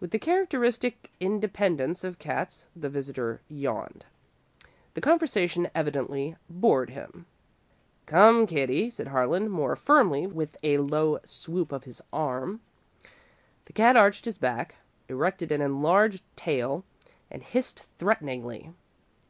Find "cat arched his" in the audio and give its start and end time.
13.74-14.38